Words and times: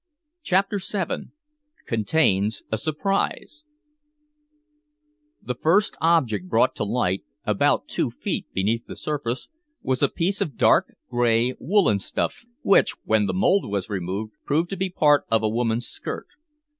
CHAPTER 0.41 0.79
VII 0.79 1.29
CONTAINS 1.85 2.63
A 2.71 2.77
SURPRISE 2.79 3.65
The 5.43 5.53
first 5.53 5.95
object 6.01 6.49
brought 6.49 6.73
to 6.77 6.83
light, 6.83 7.21
about 7.45 7.87
two 7.87 8.09
feet 8.09 8.47
beneath 8.51 8.87
the 8.87 8.95
surface, 8.95 9.49
was 9.83 10.01
a 10.01 10.09
piece 10.09 10.41
of 10.41 10.57
dark 10.57 10.91
gray 11.07 11.53
woolen 11.59 11.99
stuff 11.99 12.45
which, 12.63 12.95
when 13.03 13.27
the 13.27 13.33
mold 13.35 13.69
was 13.69 13.91
removed, 13.91 14.33
proved 14.43 14.71
to 14.71 14.75
be 14.75 14.89
part 14.89 15.25
of 15.29 15.43
a 15.43 15.49
woman's 15.49 15.85
skirt. 15.85 16.25